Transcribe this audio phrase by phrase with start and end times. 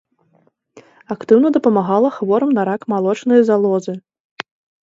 [1.15, 3.93] Актыўна дапамагала хворым на рак малочнай залозы.